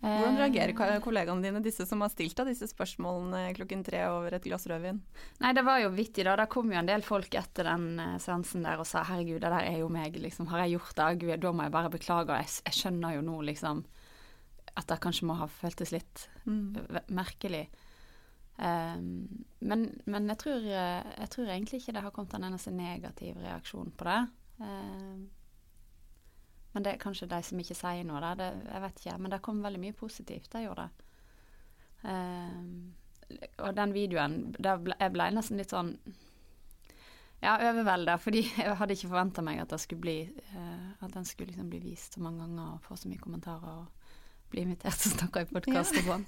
Hvordan 0.00 0.38
reagerer 0.40 0.72
eh. 0.72 0.98
kollegaene 1.04 1.44
dine, 1.44 1.60
disse 1.60 1.84
som 1.84 2.00
har 2.00 2.08
stilt 2.08 2.38
deg 2.38 2.48
disse 2.48 2.70
spørsmålene 2.70 3.50
klokken 3.58 3.82
tre 3.84 4.06
over 4.08 4.32
et 4.32 4.46
glass 4.48 4.64
rødvin? 4.70 5.02
Nei, 5.42 5.50
det 5.56 5.64
var 5.66 5.82
jo 5.82 5.90
vittig, 5.92 6.24
da. 6.24 6.38
Det 6.40 6.48
kom 6.54 6.72
jo 6.72 6.78
en 6.80 6.88
del 6.88 7.04
folk 7.04 7.36
etter 7.36 7.68
den 7.68 8.00
uh, 8.00 8.14
seansen 8.22 8.64
der 8.64 8.80
og 8.80 8.88
sa 8.88 9.02
herregud, 9.04 9.42
det 9.42 9.50
der 9.52 9.66
er 9.68 9.82
jo 9.82 9.90
meg, 9.92 10.16
liksom. 10.16 10.48
Har 10.48 10.64
jeg 10.64 10.78
gjort 10.78 10.94
det? 10.96 11.10
Gud, 11.20 11.36
da 11.44 11.52
må 11.52 11.66
jeg 11.66 11.74
bare 11.76 11.92
beklage. 11.92 12.38
Jeg, 12.40 12.54
jeg 12.70 12.78
skjønner 12.78 13.18
jo 13.18 13.26
nå, 13.28 13.36
liksom 13.50 13.84
at 14.78 14.88
det 14.88 15.00
kanskje 15.02 15.28
må 15.28 15.36
ha 15.40 15.48
føltes 15.50 15.92
litt 15.94 16.26
mm. 16.46 17.10
merkelig. 17.12 17.66
Um, 18.56 19.44
men, 19.60 19.86
men 20.04 20.28
jeg, 20.28 20.38
tror, 20.38 20.64
jeg, 20.64 21.28
tror, 21.32 21.48
egentlig 21.48 21.80
ikke 21.80 21.94
det 21.96 22.02
har 22.04 22.12
kommet 22.12 22.34
en 22.36 22.48
eneste 22.50 22.72
negativ 22.74 23.38
reaksjon 23.40 23.92
på 23.96 24.08
det. 24.08 24.20
Um, 24.60 25.28
men 26.72 26.86
det 26.86 26.92
er 26.92 27.02
kanskje 27.02 27.28
de 27.30 27.42
som 27.42 27.60
ikke 27.60 27.76
sier 27.78 28.06
noe, 28.06 28.20
da. 28.22 28.34
Det, 28.38 28.50
jeg 28.68 28.82
vet 28.84 29.00
ikke. 29.02 29.18
Men 29.18 29.34
det 29.34 29.42
kom 29.44 29.62
veldig 29.64 29.82
mye 29.82 29.96
positivt. 29.96 30.50
Det 30.52 30.64
gjorde 30.64 30.88
det. 30.88 31.06
Um, 32.02 32.92
og 33.62 33.76
den 33.76 33.92
videoen 33.94 34.36
ble, 34.56 34.94
Jeg 34.98 35.12
ble 35.14 35.26
nesten 35.36 35.60
litt 35.60 35.70
sånn 35.70 35.92
ja, 37.40 37.54
overvelda, 37.70 38.16
fordi 38.20 38.42
jeg 38.60 38.76
hadde 38.76 38.96
ikke 38.96 39.10
forventa 39.10 39.44
meg 39.44 39.62
at, 39.62 39.72
det 39.72 39.80
skulle 39.82 40.04
bli, 40.04 40.18
uh, 40.54 40.90
at 41.00 41.14
den 41.14 41.28
skulle 41.28 41.52
liksom 41.52 41.70
bli 41.72 41.80
vist 41.84 42.16
så 42.16 42.24
mange 42.24 42.44
ganger 42.44 42.76
og 42.76 42.84
få 42.84 42.98
så 43.00 43.10
mye 43.10 43.22
kommentarer. 43.22 43.80
og 43.80 44.18
bli 44.50 44.64
invitert 44.66 44.98
til 44.98 45.12
å 45.12 45.16
snakke 45.16 45.44
i 45.44 45.48
podkast 45.50 45.96
på 45.96 46.02
sånn. 46.06 46.24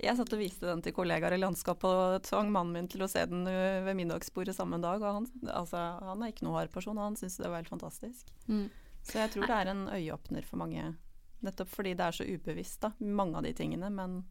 Jeg 0.00 0.16
satt 0.16 0.32
og 0.32 0.40
viste 0.40 0.64
den 0.64 0.80
til 0.84 0.94
kollegaer 0.96 1.36
i 1.36 1.40
landskapet 1.40 1.84
og 1.90 2.22
tvang 2.24 2.48
mannen 2.52 2.72
min 2.76 2.88
til 2.88 3.04
å 3.04 3.08
se 3.10 3.22
den 3.28 3.44
øh, 3.50 3.82
ved 3.84 3.98
middagsbordet 3.98 4.54
samme 4.56 4.80
dag. 4.80 5.02
Og 5.02 5.18
han, 5.18 5.28
altså, 5.52 5.82
han 6.06 6.24
er 6.24 6.32
ikke 6.32 6.46
noe 6.46 6.56
hard 6.56 6.72
person, 6.72 6.96
og 6.96 7.10
han 7.10 7.18
syns 7.20 7.36
det 7.40 7.50
var 7.50 7.60
helt 7.60 7.72
fantastisk. 7.72 8.32
Mm. 8.48 8.68
Så 9.04 9.20
jeg 9.20 9.32
tror 9.34 9.48
det 9.48 9.58
er 9.58 9.72
en 9.72 9.86
øyeåpner 9.92 10.46
for 10.48 10.60
mange, 10.60 10.94
nettopp 11.44 11.72
fordi 11.72 11.94
det 11.96 12.06
er 12.06 12.16
så 12.16 12.28
ubevisst, 12.28 12.80
da, 12.84 12.92
mange 13.00 13.40
av 13.40 13.48
de 13.48 13.54
tingene, 13.56 13.92
men 13.92 14.22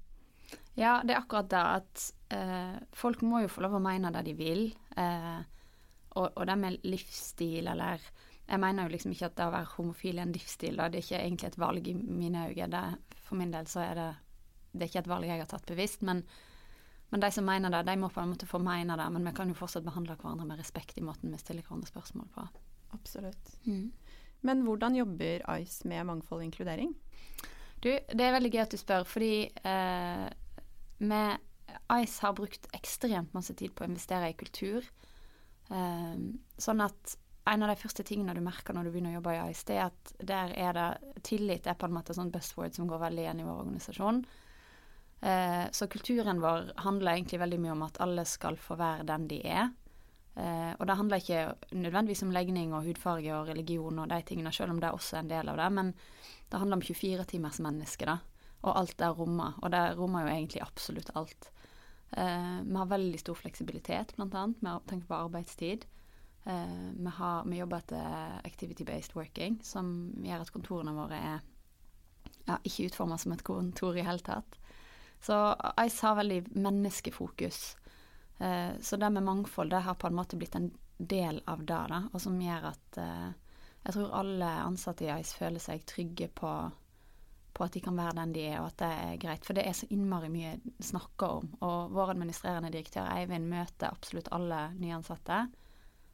Ja, 0.74 1.00
det 1.06 1.14
er 1.14 1.20
akkurat 1.20 1.50
det 1.52 1.62
at 1.62 2.04
eh, 2.34 2.78
folk 2.98 3.22
må 3.22 3.44
jo 3.44 3.52
få 3.52 3.62
lov 3.66 3.78
å 3.78 3.84
mene 3.84 4.10
det 4.16 4.24
de 4.26 4.34
vil. 4.38 4.64
Eh, 4.98 5.42
og, 6.18 6.31
og 6.34 6.46
det 6.50 6.56
med 6.58 6.86
livsstil 6.90 7.70
eller 7.70 8.02
jeg 8.50 8.62
mener 8.62 8.86
jo 8.86 8.94
liksom 8.94 9.13
ikke 9.13 9.28
at 9.30 9.36
det 9.38 9.46
å 9.46 9.54
være 9.54 9.73
homofil 9.76 10.18
er 10.18 10.26
en 10.26 10.33
livsstil. 10.33 10.78
Da. 10.80 10.88
Det 10.90 11.00
er 11.00 11.06
ikke 11.06 11.21
egentlig 11.21 11.50
et 11.52 11.59
valg 11.62 11.88
i 11.88 11.95
mine 11.95 12.47
øyne. 12.50 12.83
for 13.23 13.38
min 13.38 13.52
del 13.54 13.68
så 13.69 13.83
er 13.83 13.95
det, 13.95 14.07
det 14.71 14.81
er 14.81 14.90
ikke 14.90 15.04
et 15.04 15.12
valg 15.12 15.28
jeg 15.28 15.42
har 15.44 15.52
tatt 15.52 15.68
bevisst. 15.69 16.02
Men, 16.02 16.23
men, 17.12 17.21
de 17.21 17.31
som 17.31 17.45
mener 17.45 17.69
det, 17.69 17.83
de 17.85 17.97
må 17.97 18.09
på 18.09 18.21
en 18.21 18.31
måte 18.33 18.50
få 18.50 18.57
mene 18.57 18.97
det. 18.97 19.09
Men 19.14 19.30
vi 19.30 19.35
kan 19.38 19.50
jo 19.50 19.59
fortsatt 19.59 19.85
behandle 19.85 20.18
hverandre 20.18 20.47
med 20.50 20.57
respekt 20.57 20.97
i 20.97 21.06
måten 21.06 21.31
vi 21.31 21.42
stiller 21.42 21.68
hverandre 21.68 21.92
spørsmål 21.92 22.31
på. 22.33 22.47
Absolutt. 22.97 23.54
Mm. 23.68 23.92
Men 24.42 24.66
hvordan 24.66 24.95
jobber 24.95 25.45
ICE 25.59 25.88
med 25.88 26.09
mangfold 26.09 26.42
og 26.42 26.47
inkludering? 26.47 26.95
Du, 27.83 27.92
det 27.92 28.26
er 28.26 28.33
veldig 28.33 28.52
gøy 28.52 28.64
at 28.64 28.73
du 28.73 28.80
spør, 28.80 29.06
fordi 29.07 29.45
eh, 29.45 30.26
ICE 31.00 32.26
har 32.26 32.35
brukt 32.35 32.66
ekstremt 32.73 33.33
masse 33.38 33.54
tid 33.54 33.76
på 33.76 33.85
å 33.85 33.92
investere 33.92 34.31
i 34.31 34.38
kultur. 34.40 34.88
Eh, 35.69 36.16
sånn 36.57 36.81
at 36.81 37.19
en 37.46 37.64
av 37.64 37.72
de 37.72 37.80
første 37.80 38.04
tingene 38.06 38.36
du 38.36 38.42
merker 38.44 38.76
når 38.76 38.88
du 38.88 38.92
begynner 38.94 39.16
å 39.16 39.19
jobbe 39.19 39.34
i 39.36 39.42
ICE, 39.54 39.74
er 39.76 39.88
at 39.88 40.14
der 40.19 40.54
er 40.60 40.78
det 40.78 41.24
tillit 41.26 41.68
er 41.68 41.78
på 41.80 41.88
en 41.88 41.96
måte 41.96 42.16
sånn 42.18 42.31
buzzword 42.34 42.76
som 42.76 42.90
går 42.90 43.02
veldig 43.06 43.24
igjen 43.24 43.42
i 43.42 43.48
vår 43.48 43.64
organisasjon. 43.64 44.24
Eh, 45.22 45.66
så 45.76 45.88
kulturen 45.92 46.42
vår 46.44 46.72
handler 46.86 47.18
egentlig 47.18 47.42
veldig 47.42 47.60
mye 47.64 47.76
om 47.76 47.86
at 47.88 48.00
alle 48.04 48.26
skal 48.30 48.60
få 48.62 48.78
være 48.80 49.08
den 49.10 49.28
de 49.31 49.40
er. 49.48 49.72
Eh, 50.40 50.72
og 50.78 50.88
det 50.88 50.98
handler 51.00 51.24
ikke 51.24 51.76
nødvendigvis 51.76 52.24
om 52.24 52.34
legning 52.36 52.74
og 52.74 52.86
hudfarge 52.88 53.34
og 53.36 53.50
religion 53.52 54.00
og 54.00 54.10
de 54.12 54.22
tingene, 54.28 54.54
selv 54.56 54.76
om 54.76 54.80
det 54.80 54.90
er 54.90 54.98
også 54.98 55.19
en 55.19 55.31
del 55.31 55.52
av 55.52 55.60
det, 55.60 55.69
men 55.76 55.94
det 56.50 56.62
handler 56.62 56.80
om 56.80 56.86
24 56.86 57.26
timers 57.34 57.60
menneske, 57.64 58.08
da. 58.08 58.19
Og 58.60 58.76
alt 58.76 58.98
det 59.00 59.10
rommer. 59.16 59.56
Og 59.64 59.72
det 59.72 59.84
rommer 59.98 60.26
jo 60.26 60.34
egentlig 60.34 60.62
absolutt 60.64 61.12
alt. 61.19 61.52
Eh, 62.12 62.58
vi 62.66 62.76
har 62.76 62.92
veldig 62.92 63.19
stor 63.22 63.38
fleksibilitet, 63.40 64.16
blant 64.18 64.36
annet, 64.36 64.62
med 64.62 64.76
å 64.76 64.84
tenke 64.90 65.08
på 65.08 65.19
arbeidstid. 65.19 65.86
Uh, 66.48 66.92
vi, 66.96 67.12
har, 67.18 67.44
vi, 67.46 67.58
jobber 67.60 67.84
etter 67.84 68.40
activity-based 68.48 69.16
working, 69.16 69.60
som 69.64 69.92
gjør 70.24 70.46
at 70.46 70.54
kontorene 70.56 70.96
våre 70.96 71.19
er 71.19 71.42
ja, 72.48 72.58
ikke 72.64 72.88
utforma 72.90 73.18
som 73.19 73.36
et 73.36 73.44
kontor 73.46 73.98
i 74.00 74.06
hele 74.06 74.24
tatt. 74.26 74.58
Så 75.19 75.36
ICE 75.84 76.06
har 76.08 76.16
veldig 76.22 76.40
menneskefokus. 76.56 77.60
Uh, 78.40 78.80
så 78.81 78.98
det 78.98 79.12
med 79.14 79.28
mangfold 79.28 79.76
det 79.76 79.84
har 79.86 80.00
på 80.00 80.08
en 80.08 80.18
måte 80.18 80.40
blitt 80.40 80.56
en 80.56 80.72
del 80.98 81.44
av 81.48 81.64
det, 81.64 81.84
da, 81.92 82.02
og 82.12 82.24
som 82.24 82.40
gjør 82.42 82.72
at 82.72 83.00
uh, 83.04 83.30
jeg 83.86 83.96
tror 83.96 84.16
alle 84.19 84.50
ansatte 84.66 85.06
i 85.06 85.12
ICE 85.14 85.40
føler 85.40 85.64
seg 85.64 85.86
trygge 85.88 86.28
på, 86.36 86.52
på, 87.54 87.64
at 87.64 87.76
de 87.76 87.81
kan 87.84 87.96
være 87.98 88.18
den 88.19 88.34
de 88.36 88.44
er, 88.50 88.60
og 88.60 88.72
at 88.72 88.81
det 88.81 88.90
er 89.06 89.22
greit. 89.24 89.48
For 89.48 89.58
det 89.58 89.64
er 89.68 89.78
så 89.78 89.88
innmari 89.94 90.31
mye 90.34 90.58
snakka 90.84 91.31
om. 91.40 91.48
Og 91.66 91.96
vår 91.96 92.14
administrerende 92.16 92.74
direktør 92.74 93.08
Eivind 93.14 93.48
møter 93.50 93.92
absolutt 93.92 94.31
alle 94.36 94.68
nyansatte 94.76 95.40
eh, 95.46 95.69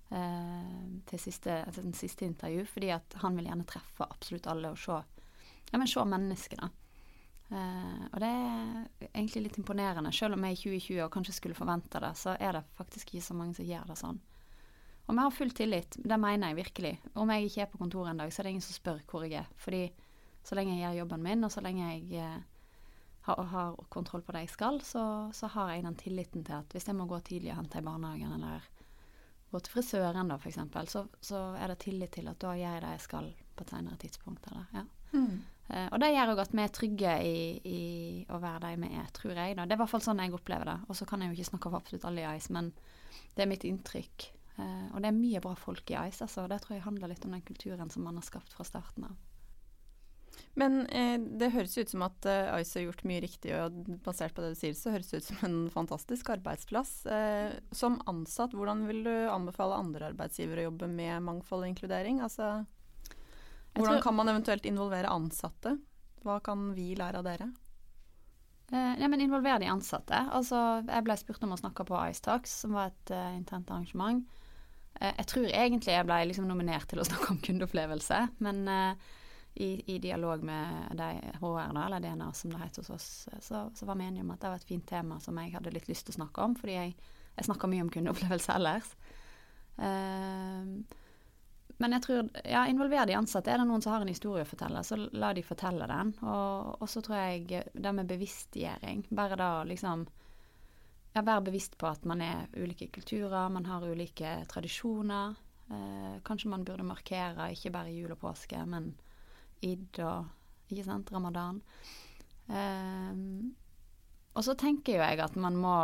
til, 0.06 1.20
siste, 1.20 1.56
til 1.74 1.84
den 1.88 1.96
siste 1.98 2.28
intervju, 2.28 2.62
fordi 2.70 2.92
at 2.94 3.16
han 3.24 3.36
vil 3.36 3.48
gjerne 3.50 3.66
treffe 3.68 4.06
absolutt 4.06 4.46
alle 4.48 4.70
og 4.72 4.78
se, 4.80 5.00
se 5.90 6.06
menneskene. 6.08 6.70
Uh, 7.46 8.06
og 8.10 8.22
det 8.24 8.30
er 8.30 9.10
egentlig 9.12 9.44
litt 9.46 9.60
imponerende. 9.62 10.10
Selv 10.16 10.34
om 10.34 10.46
jeg 10.48 10.56
i 10.56 10.62
2020 10.64 11.04
og 11.04 11.12
kanskje 11.14 11.36
skulle 11.38 11.58
forvente 11.58 12.02
det, 12.02 12.14
så 12.18 12.34
er 12.42 12.58
det 12.58 12.64
faktisk 12.78 13.14
ikke 13.14 13.28
så 13.28 13.38
mange 13.38 13.58
som 13.58 13.68
gjør 13.70 13.92
det 13.92 14.00
sånn. 14.00 14.18
Og 15.06 15.12
vi 15.14 15.22
har 15.22 15.36
full 15.36 15.54
tillit, 15.54 15.98
det 16.02 16.18
mener 16.18 16.50
jeg 16.50 16.60
virkelig. 16.64 16.96
Om 17.14 17.30
jeg 17.36 17.46
ikke 17.46 17.62
er 17.62 17.70
på 17.70 17.82
kontoret 17.84 18.16
en 18.16 18.24
dag, 18.24 18.34
så 18.34 18.42
er 18.42 18.48
det 18.48 18.56
ingen 18.56 18.66
som 18.66 18.78
spør 18.80 19.04
hvor 19.12 19.28
jeg 19.28 19.44
er. 19.44 19.52
Fordi 19.62 19.84
så 20.46 20.58
lenge 20.58 20.74
jeg 20.74 20.82
gjør 20.88 21.00
jobben 21.04 21.26
min, 21.26 21.46
og 21.46 21.54
så 21.54 21.62
lenge 21.62 21.92
jeg 21.92 22.24
uh, 22.26 22.40
har, 23.28 23.44
har, 23.54 23.78
kontroll 23.94 24.26
på 24.26 24.34
det 24.34 24.48
jeg 24.48 24.56
skal, 24.56 24.82
så, 24.82 25.06
så, 25.34 25.52
har 25.54 25.76
jeg 25.76 25.86
den 25.86 26.02
tilliten 26.02 26.48
til 26.48 26.58
at 26.58 26.74
hvis 26.74 26.90
jeg 26.90 26.98
må 26.98 27.06
gå 27.10 27.22
tidlig 27.26 27.54
og 27.54 27.62
hente 27.62 27.82
i 27.82 27.86
barnehagen, 27.86 28.34
eller 28.40 28.66
gå 29.52 29.62
til 29.64 29.76
frisøren 29.76 30.32
da, 30.32 30.38
f.eks., 30.40 30.62
så, 30.92 31.06
så 31.22 31.42
er 31.60 31.72
det 31.72 31.82
tillit 31.86 32.16
til 32.18 32.30
at 32.32 32.40
da 32.42 32.54
gjør 32.58 32.78
jeg 32.78 32.86
det 32.86 32.94
jeg 32.96 33.04
skal 33.06 33.28
på 33.56 33.66
et 33.66 33.74
senere 33.76 34.00
tidspunkt. 34.02 34.48
Eller, 34.52 34.66
ja. 34.74 34.86
Mm. 35.16 35.44
Uh, 35.66 35.88
og 35.90 36.00
det 36.02 36.12
gjør 36.14 36.32
òg 36.36 36.42
at 36.44 36.54
vi 36.54 36.62
er 36.62 36.74
trygge 36.74 37.14
i, 37.26 37.38
i, 37.66 37.82
å 38.30 38.40
være 38.42 38.68
de 38.68 38.82
vi 38.84 38.90
er, 39.02 39.12
tror 39.16 39.34
jeg. 39.34 39.58
Da. 39.58 39.66
Det 39.66 39.76
er 39.76 39.80
i 39.80 39.84
hvert 39.84 39.94
fall 39.96 40.04
sånn 40.06 40.22
jeg 40.22 40.36
opplever 40.38 40.70
det. 40.70 40.78
Og 40.90 41.00
så 41.00 41.08
kan 41.10 41.24
jeg 41.24 41.32
jo 41.32 41.38
ikke 41.40 41.52
snakke 41.54 41.72
for 41.72 41.82
absolutt 41.82 42.10
alle 42.10 42.26
i 42.26 42.40
Ice, 42.40 42.54
men 42.54 42.72
det 43.36 43.46
er 43.46 43.52
mitt 43.52 43.66
inntrykk. 43.68 44.28
Uh, 44.56 44.92
og 44.94 45.00
det 45.02 45.10
er 45.10 45.18
mye 45.18 45.44
bra 45.44 45.56
folk 45.60 45.90
i 45.94 45.98
Ice, 46.06 46.22
altså. 46.26 46.46
Det 46.52 46.60
tror 46.64 46.78
jeg 46.78 46.86
handler 46.86 47.12
litt 47.12 47.26
om 47.28 47.34
den 47.38 47.46
kulturen 47.48 47.94
som 47.94 48.06
man 48.08 48.20
har 48.20 48.28
skapt 48.28 48.54
fra 48.56 48.68
starten 48.68 49.08
av. 49.10 49.16
Men 50.56 50.86
eh, 50.88 51.18
det 51.20 51.52
høres 51.52 51.76
ut 51.78 51.92
som 51.92 52.06
at 52.06 52.28
eh, 52.32 52.54
Ice 52.62 52.80
har 52.80 52.86
gjort 52.86 53.04
mye 53.08 53.24
riktig, 53.24 53.52
og 53.58 53.76
basert 54.06 54.36
på 54.36 54.44
det 54.44 54.54
du 54.54 54.60
sier, 54.60 54.76
så 54.78 54.94
høres 54.94 55.12
det 55.12 55.20
ut 55.20 55.30
som 55.32 55.42
en 55.48 55.58
fantastisk 55.74 56.32
arbeidsplass. 56.38 56.94
Eh, 57.12 57.58
som 57.76 58.00
ansatt, 58.12 58.56
hvordan 58.56 58.86
vil 58.88 59.04
du 59.08 59.14
anbefale 59.32 59.82
andre 59.82 60.14
arbeidsgivere 60.14 60.64
å 60.64 60.70
jobbe 60.70 60.92
med 60.92 61.26
mangfold 61.28 61.68
og 61.68 61.74
inkludering? 61.74 62.24
Altså 62.24 62.64
hvordan 63.76 64.02
kan 64.02 64.16
man 64.16 64.32
eventuelt 64.32 64.66
involvere 64.66 65.12
ansatte? 65.12 65.76
Hva 66.24 66.40
kan 66.44 66.70
vi 66.78 66.94
lære 66.98 67.20
av 67.20 67.28
dere? 67.28 67.50
Eh, 68.72 68.94
ja, 69.02 69.08
men 69.08 69.22
Involvere 69.22 69.60
de 69.62 69.70
ansatte. 69.70 70.22
Altså, 70.34 70.62
jeg 70.88 71.06
ble 71.06 71.18
spurt 71.20 71.44
om 71.46 71.54
å 71.54 71.60
snakke 71.60 71.86
på 71.88 72.00
Ice 72.10 72.24
Talks, 72.26 72.56
som 72.64 72.76
var 72.78 72.94
et 72.94 73.14
uh, 73.14 73.36
internt 73.36 73.70
arrangement. 73.70 74.24
Uh, 74.96 75.12
jeg 75.12 75.28
tror 75.32 75.50
egentlig 75.52 75.94
jeg 75.94 76.08
ble 76.08 76.22
liksom 76.32 76.48
nominert 76.50 76.88
til 76.90 77.04
å 77.04 77.08
snakke 77.10 77.36
om 77.36 77.44
kundeopplevelse, 77.46 78.22
men 78.46 78.64
uh, 78.72 79.14
i, 79.56 79.70
i, 79.96 80.00
dialog 80.04 80.44
med 80.44 80.98
de 81.00 81.10
HR, 81.40 81.72
da, 81.76 81.86
eller 81.86 82.04
DNA 82.04 82.28
som 82.36 82.52
det 82.52 82.60
heter 82.60 82.84
hos 82.84 82.90
oss, 82.96 83.08
så, 83.40 83.70
så, 83.76 83.86
var 83.88 83.96
vi 83.96 84.08
enige 84.10 84.26
om 84.26 84.34
at 84.36 84.42
det 84.42 84.52
var 84.52 84.60
et 84.60 84.68
fint 84.68 84.88
tema 84.88 85.20
som 85.24 85.38
jeg 85.40 85.54
hadde 85.56 85.72
litt 85.72 85.88
lyst 85.88 86.08
til 86.08 86.16
å 86.16 86.20
snakke 86.20 86.44
om, 86.44 86.58
fordi 86.60 86.76
jeg, 86.76 86.96
jeg 87.38 87.48
snakker 87.48 87.72
mye 87.72 87.86
om 87.86 87.92
kundeopplevelse 87.94 88.58
ellers. 88.60 88.92
Uh, 89.80 90.84
men 91.78 91.96
jeg 91.98 92.04
tror, 92.06 92.28
ja, 92.48 92.66
involver 92.72 93.08
de 93.08 93.18
ansatte. 93.18 93.52
Er 93.52 93.60
det 93.60 93.68
noen 93.68 93.84
som 93.84 93.92
har 93.92 94.04
en 94.06 94.12
historie 94.12 94.46
å 94.46 94.48
fortelle, 94.48 94.84
så 94.88 94.96
la 94.98 95.34
de 95.36 95.44
fortelle 95.44 95.88
den. 95.92 96.14
Og, 96.24 96.76
og 96.80 96.92
så 96.92 97.04
tror 97.04 97.18
jeg 97.20 97.66
det 97.74 97.96
med 97.96 98.08
bevisstgjøring. 98.08 99.08
Bare 99.16 99.40
da 99.40 99.50
liksom 99.68 100.06
ja, 101.16 101.24
Være 101.24 101.46
bevisst 101.48 101.78
på 101.80 101.88
at 101.88 102.04
man 102.08 102.20
er 102.24 102.50
ulike 102.60 102.90
kulturer, 102.92 103.52
man 103.52 103.68
har 103.70 103.84
ulike 103.88 104.34
tradisjoner. 104.52 105.36
Eh, 105.72 106.18
kanskje 106.28 106.52
man 106.52 106.66
burde 106.68 106.84
markere 106.84 107.48
ikke 107.56 107.72
bare 107.72 107.94
jul 107.96 108.12
og 108.12 108.20
påske, 108.20 108.60
men 108.68 108.90
id 109.66 110.02
og 110.06 110.72
ikke 110.72 110.86
sant, 110.88 111.12
ramadan. 111.14 111.62
Eh, 112.50 113.14
og 114.36 114.44
så 114.44 114.56
tenker 114.60 114.98
jo 114.98 115.06
jeg 115.06 115.22
at 115.24 115.38
man 115.40 115.56
må 115.58 115.76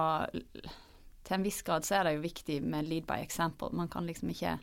Til 1.26 1.38
en 1.38 1.46
viss 1.46 1.62
grad 1.66 1.86
så 1.88 1.96
er 1.98 2.06
det 2.06 2.16
jo 2.18 2.26
viktig 2.26 2.58
med 2.66 2.90
lead 2.90 3.06
by 3.08 3.22
example. 3.22 3.70
Man 3.78 3.90
kan 3.90 4.08
liksom 4.10 4.34
ikke 4.34 4.58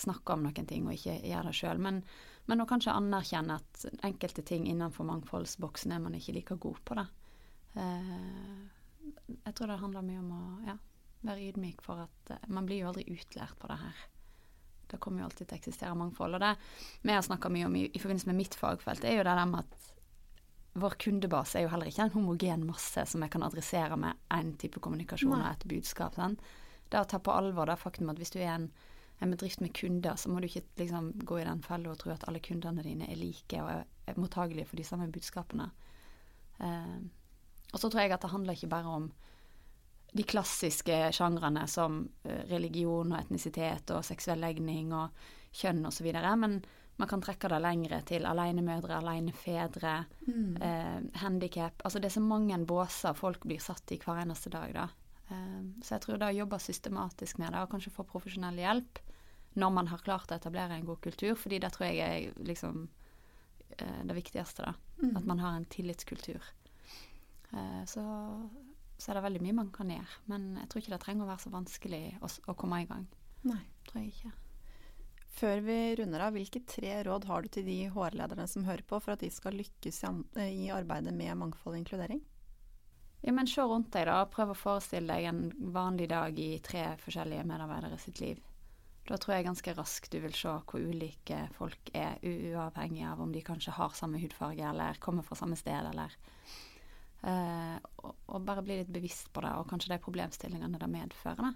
snakke 0.00 0.34
om 0.34 0.44
noen 0.44 0.68
ting 0.68 0.86
og 0.86 0.94
ikke 0.94 1.16
gjøre 1.24 1.50
det 1.50 1.56
sjøl. 1.56 1.80
Men, 1.82 2.02
men 2.48 2.62
å 2.62 2.68
kanskje 2.68 2.94
anerkjenne 2.94 3.56
at 3.58 3.86
enkelte 4.06 4.44
ting 4.46 4.68
innenfor 4.68 5.08
mangfoldsboksen 5.08 5.96
er 5.96 6.04
man 6.04 6.16
ikke 6.16 6.36
like 6.36 6.58
god 6.62 6.84
på. 6.84 7.00
det. 7.00 7.06
Eh, 7.80 8.60
jeg 9.46 9.56
tror 9.56 9.72
det 9.72 9.80
handler 9.80 10.06
mye 10.06 10.22
om 10.22 10.30
å 10.36 10.44
ja, 10.68 10.76
være 11.26 11.48
ydmyk 11.48 11.82
for 11.84 12.04
at 12.04 12.34
eh, 12.36 12.48
man 12.48 12.68
blir 12.68 12.84
jo 12.84 12.92
aldri 12.92 13.08
utlært 13.10 13.58
på 13.60 13.72
det 13.72 13.80
her. 13.80 14.06
Det 14.90 15.00
kommer 15.02 15.22
jo 15.22 15.28
alltid 15.30 15.46
til 15.46 15.56
å 15.56 15.60
eksistere 15.60 15.96
mangfold. 15.98 16.36
Og 16.38 16.44
det 16.44 16.52
vi 17.02 17.14
har 17.14 17.24
snakka 17.26 17.52
mye 17.52 17.68
om 17.68 17.78
i, 17.78 17.86
i, 17.88 18.02
forbindelse 18.02 18.30
med 18.30 18.40
mitt 18.42 18.58
fagfelt, 18.58 19.06
er 19.06 19.18
jo 19.18 19.26
det 19.26 19.36
der 19.38 19.50
med 19.50 19.64
at 19.64 19.88
vår 20.80 20.94
kundebase 21.02 21.58
er 21.58 21.66
jo 21.66 21.72
heller 21.72 21.90
ikke 21.90 22.06
en 22.06 22.14
homogen 22.14 22.62
masse 22.68 23.02
som 23.10 23.24
jeg 23.24 23.32
kan 23.32 23.42
adressere 23.42 23.98
med 23.98 24.20
én 24.36 24.54
type 24.60 24.82
kommunikasjon 24.82 25.40
og 25.40 25.48
et 25.48 25.66
budskap. 25.70 26.14
Sant? 26.18 26.42
Det 26.90 27.00
å 27.00 27.08
ta 27.10 27.18
på 27.22 27.34
alvor 27.34 27.70
det 27.70 27.78
faktum 27.78 28.10
at 28.12 28.18
hvis 28.18 28.34
du 28.34 28.38
er 28.42 28.54
en 28.54 28.70
en 29.20 29.30
bedrift 29.30 29.60
med 29.60 29.74
kunder, 29.76 30.16
så 30.16 30.30
må 30.32 30.40
du 30.40 30.48
ikke 30.48 30.64
liksom 30.80 31.12
gå 31.28 31.40
i 31.40 31.44
den 31.44 31.60
fella 31.62 31.92
og 31.92 31.98
tro 32.00 32.12
at 32.14 32.24
alle 32.28 32.40
kundene 32.40 32.84
dine 32.84 33.08
er 33.10 33.18
like 33.20 33.58
og 33.60 33.82
er 34.08 34.20
mottagelige 34.20 34.70
for 34.70 34.80
de 34.80 34.86
samme 34.88 35.10
budskapene. 35.12 35.66
Eh, 36.60 37.00
og 37.70 37.82
så 37.82 37.90
tror 37.90 38.00
jeg 38.00 38.14
at 38.16 38.24
det 38.24 38.32
handler 38.32 38.56
ikke 38.56 38.72
bare 38.72 38.94
om 38.96 39.10
de 40.12 40.26
klassiske 40.26 40.98
sjangrene 41.14 41.66
som 41.70 42.02
eh, 42.24 42.44
religion 42.50 43.12
og 43.12 43.18
etnisitet 43.20 43.92
og 43.94 44.04
seksuell 44.06 44.42
legning 44.42 44.94
og 44.96 45.14
kjønn 45.54 45.84
osv., 45.86 46.10
men 46.40 46.60
man 47.00 47.08
kan 47.08 47.22
trekke 47.24 47.48
det 47.48 47.60
lengre 47.64 48.02
til 48.04 48.26
alenemødre, 48.28 48.98
alenefedre, 48.98 49.94
mm. 50.26 50.56
eh, 50.60 50.98
handikap 51.22 51.80
Altså 51.84 51.98
det 51.98 52.10
er 52.10 52.18
så 52.18 52.24
mange 52.24 52.58
båser 52.68 53.16
folk 53.16 53.46
blir 53.48 53.62
satt 53.62 53.94
i 53.94 54.00
hver 54.02 54.20
eneste 54.20 54.52
dag, 54.52 54.74
da. 54.76 54.88
Eh, 55.30 55.62
så 55.82 55.96
jeg 55.96 56.04
tror 56.04 56.20
det 56.20 56.28
å 56.28 56.38
jobbe 56.42 56.60
systematisk 56.60 57.40
med 57.40 57.54
det, 57.54 57.62
og 57.62 57.72
kanskje 57.72 57.94
få 57.94 58.04
profesjonell 58.08 58.60
hjelp 58.60 59.00
når 59.58 59.70
man 59.74 59.88
har 59.90 60.04
klart 60.04 60.30
å 60.30 60.36
etablere 60.36 60.76
en 60.76 60.86
god 60.86 61.00
kultur, 61.02 61.34
fordi 61.34 61.58
det 61.62 61.72
tror 61.74 61.88
jeg 61.88 62.04
er 62.04 62.44
liksom 62.46 62.84
eh, 63.78 64.02
det 64.06 64.16
viktigste, 64.20 64.68
da. 64.68 64.74
Mm. 65.00 65.16
At 65.16 65.26
man 65.26 65.40
har 65.42 65.56
en 65.56 65.66
tillitskultur. 65.72 66.52
Eh, 67.50 67.82
så, 67.90 68.04
så, 69.00 69.10
er 69.10 69.18
det 69.18 69.24
veldig 69.24 69.42
mye 69.46 69.56
man 69.62 69.72
kan 69.74 69.90
gjøre. 69.92 70.20
Men 70.30 70.52
jeg 70.60 70.70
tror 70.70 70.82
ikke 70.82 70.94
det 70.94 71.00
trenger 71.04 71.26
å 71.26 71.32
være 71.32 71.44
så 71.46 71.52
vanskelig 71.54 72.04
å, 72.20 72.30
å 72.52 72.56
komme 72.60 72.82
i 72.84 72.88
gang. 72.90 73.08
Nei. 73.48 73.62
Tror 73.88 74.02
jeg 74.02 74.12
ikke. 74.12 74.32
Før 75.40 75.62
vi 75.64 75.78
runder 75.96 76.26
av, 76.26 76.34
hvilke 76.34 76.60
tre 76.68 76.96
råd 77.06 77.24
har 77.30 77.42
du 77.42 77.48
til 77.54 77.64
de 77.64 77.78
HR-lederne 77.94 78.44
som 78.50 78.66
hører 78.66 78.84
på, 78.86 78.98
for 79.00 79.14
at 79.14 79.22
de 79.22 79.30
skal 79.32 79.56
lykkes 79.56 80.02
i 80.42 80.68
arbeidet 80.74 81.14
med 81.16 81.38
mangfold 81.38 81.76
og 81.76 81.80
inkludering? 81.80 82.20
Ja, 83.20 83.32
men 83.36 83.48
Se 83.48 83.62
rundt 83.62 83.92
deg, 83.92 84.08
da. 84.08 84.24
Prøv 84.32 84.54
å 84.54 84.58
forestille 84.58 85.12
deg 85.12 85.28
en 85.28 85.72
vanlig 85.74 86.08
dag 86.12 86.38
i 86.40 86.54
tre 86.64 86.86
forskjellige 87.02 87.44
medarbeidere 87.48 87.98
sitt 88.00 88.20
liv. 88.22 88.40
Da 89.08 89.16
tror 89.18 89.34
jeg 89.34 89.48
ganske 89.48 89.74
raskt 89.74 90.12
du 90.12 90.20
vil 90.22 90.34
se 90.36 90.52
hvor 90.70 90.82
ulike 90.82 91.40
folk 91.56 91.90
er, 91.96 92.20
uavhengig 92.22 93.06
av 93.08 93.22
om 93.24 93.32
de 93.34 93.42
kanskje 93.44 93.74
har 93.74 93.96
samme 93.96 94.20
hudfarge 94.22 94.66
eller 94.66 95.00
kommer 95.02 95.26
fra 95.26 95.38
samme 95.38 95.58
sted, 95.58 95.88
eller 95.92 96.14
uh, 97.24 97.76
og, 98.02 98.14
og, 98.26 98.38
bare 98.46 98.64
bli 98.66 98.80
litt 98.80 98.92
bevisst 98.92 99.32
på 99.34 99.42
det, 99.44 99.52
og 99.58 99.68
kanskje 99.70 99.94
de 99.94 100.00
problemstillingene 100.02 100.80
det 100.80 100.90
medfører. 100.90 101.52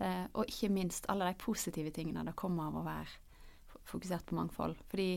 Eh, 0.00 0.26
og 0.32 0.48
ikke 0.48 0.70
minst 0.72 1.04
alle 1.12 1.28
de 1.28 1.36
positive 1.36 1.90
tingene 1.92 2.24
det 2.24 2.32
kommer 2.38 2.70
av 2.70 2.78
å 2.80 2.86
være 2.86 3.80
fokusert 3.90 4.30
på 4.30 4.36
mangfold. 4.38 4.78
Fordi 4.88 5.10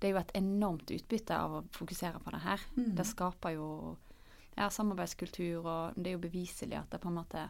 det 0.00 0.08
er 0.08 0.14
jo 0.14 0.20
et 0.20 0.32
enormt 0.40 0.90
utbytte 0.90 1.36
av 1.38 1.60
å 1.60 1.66
fokusere 1.74 2.18
på 2.22 2.32
det 2.34 2.40
her. 2.42 2.64
Mm. 2.74 2.88
Det 2.98 3.06
skaper 3.06 3.54
jo 3.54 3.68
ja, 4.56 4.66
samarbeidskultur, 4.70 5.62
og 5.62 5.98
det 5.98 6.10
er 6.10 6.16
jo 6.16 6.24
beviselig 6.24 6.80
at 6.80 6.90
det 6.90 7.02
på 7.02 7.12
en 7.12 7.20
måte 7.20 7.44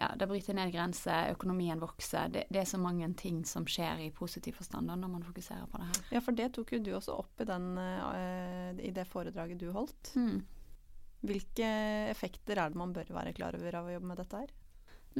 ja, 0.00 0.08
det 0.16 0.26
bryter 0.26 0.56
ned 0.56 0.72
grenser, 0.72 1.34
økonomien 1.34 1.80
vokser. 1.80 2.30
Det, 2.32 2.46
det, 2.48 2.62
er 2.62 2.68
så 2.68 2.80
mange 2.80 3.06
ting 3.20 3.42
som 3.46 3.68
skjer 3.68 4.00
i 4.06 4.10
positiv 4.16 4.56
forstand 4.56 4.88
når 4.88 5.12
man 5.12 5.26
fokuserer 5.26 5.68
på 5.68 5.78
det 5.78 5.90
her. 5.90 6.00
Ja, 6.16 6.22
for 6.24 6.36
det 6.36 6.48
tok 6.56 6.72
jo 6.72 6.80
du 6.82 6.94
også 6.96 7.18
opp 7.20 7.44
i, 7.44 7.46
den, 7.46 7.68
uh, 7.76 8.72
i 8.80 8.90
det 8.96 9.04
foredraget 9.12 9.60
du 9.60 9.68
holdt. 9.76 10.14
Mm. 10.16 10.40
Hvilke 11.22 11.68
effekter 12.10 12.58
er 12.58 12.72
det 12.72 12.78
man 12.80 12.92
bør 12.94 13.12
være 13.14 13.34
klar 13.36 13.54
over 13.58 13.78
av 13.78 13.86
å 13.86 13.94
jobbe 13.94 14.10
med 14.10 14.20
dette 14.22 14.42
her? 14.42 14.50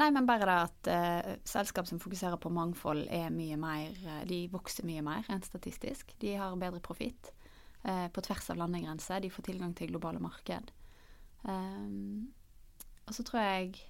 Nei, 0.00 0.08
men 0.14 0.26
bare 0.26 0.48
det 0.48 0.56
at 0.56 0.88
uh, 0.88 1.32
selskap 1.44 1.86
som 1.88 2.00
fokuserer 2.00 2.40
på 2.40 2.50
mangfold, 2.52 3.04
er 3.12 3.28
mye 3.34 3.58
mer 3.60 3.92
uh, 4.06 4.22
De 4.28 4.46
vokser 4.52 4.88
mye 4.88 5.04
mer 5.04 5.28
enn 5.30 5.44
statistisk. 5.44 6.14
De 6.22 6.32
har 6.40 6.56
bedre 6.60 6.80
profitt 6.84 7.32
uh, 7.84 8.08
på 8.08 8.24
tvers 8.24 8.48
av 8.54 8.60
landegrenser. 8.62 9.20
De 9.20 9.30
får 9.32 9.50
tilgang 9.50 9.76
til 9.76 9.92
globale 9.92 10.22
marked. 10.22 10.72
Um, 11.44 12.32
og 13.06 13.16
så 13.16 13.24
tror 13.26 13.42
jeg 13.42 13.80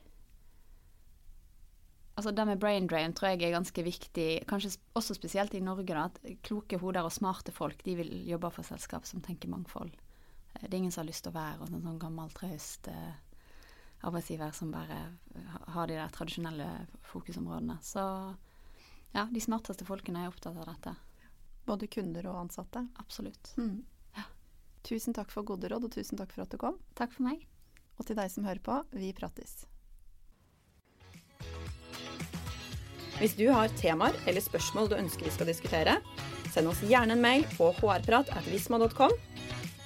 Altså 2.13 2.31
Det 2.31 2.45
med 2.47 2.61
brain 2.61 2.87
drain 2.87 3.15
tror 3.17 3.31
jeg 3.31 3.43
er 3.43 3.55
ganske 3.55 3.83
viktig, 3.83 4.45
kanskje 4.49 4.75
også 4.95 5.15
spesielt 5.17 5.55
i 5.55 5.63
Norge. 5.65 5.95
da, 5.95 6.05
at 6.05 6.43
Kloke 6.45 6.77
hoder 6.79 7.07
og 7.09 7.13
smarte 7.13 7.53
folk 7.53 7.85
de 7.85 7.97
vil 7.97 8.11
jobbe 8.29 8.51
for 8.51 8.63
selskap 8.63 9.07
som 9.09 9.23
tenker 9.25 9.49
mangfold. 9.49 9.91
Det 10.63 10.71
er 10.71 10.79
ingen 10.79 10.95
som 10.95 11.03
har 11.03 11.11
lyst 11.11 11.27
til 11.27 11.33
å 11.33 11.37
være 11.37 11.67
en 11.67 11.83
sånn 11.83 12.01
gammel, 12.01 12.31
traust 12.37 12.89
eh, 12.89 13.15
arbeidsgiver 14.07 14.55
som 14.55 14.71
bare 14.73 14.99
har 15.75 15.91
de 15.91 15.99
der 15.99 16.13
tradisjonelle 16.15 16.69
fokusområdene. 17.11 17.79
Så 17.83 18.03
ja, 19.13 19.27
de 19.27 19.43
smarteste 19.43 19.87
folkene 19.87 20.25
er 20.25 20.31
opptatt 20.31 20.57
av 20.57 20.71
dette. 20.71 20.95
Både 21.67 21.91
kunder 21.91 22.31
og 22.31 22.45
ansatte? 22.47 22.87
Absolutt. 23.03 23.55
Mm. 23.59 23.83
Tusen 24.83 25.15
takk 25.15 25.31
for 25.31 25.47
gode 25.47 25.69
råd, 25.71 25.87
og 25.87 25.95
tusen 25.95 26.19
takk 26.19 26.33
for 26.35 26.45
at 26.45 26.51
du 26.51 26.59
kom. 26.59 26.79
Takk 26.99 27.13
for 27.15 27.27
meg. 27.29 27.45
Og 28.01 28.07
til 28.09 28.19
deg 28.19 28.31
som 28.33 28.47
hører 28.47 28.63
på, 28.65 28.81
vi 28.99 29.13
prates. 29.15 29.63
Hvis 33.21 33.37
du 33.39 33.45
har 33.53 33.71
temaer 33.79 34.17
eller 34.27 34.43
spørsmål 34.43 34.89
du 34.91 34.97
ønsker 34.99 35.29
vi 35.29 35.35
skal 35.35 35.47
diskutere, 35.47 35.99
send 36.51 36.71
oss 36.73 36.83
gjerne 36.83 37.15
en 37.15 37.23
mail 37.23 37.47
på 37.55 37.71
hrprat.visma.com. 37.79 39.15